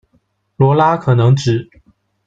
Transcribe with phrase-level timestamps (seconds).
[0.55, 1.69] 罗拉可能指：